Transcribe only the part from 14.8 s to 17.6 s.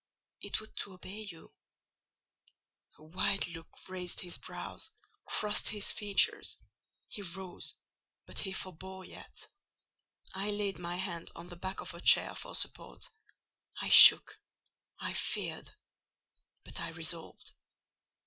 I feared—but I resolved.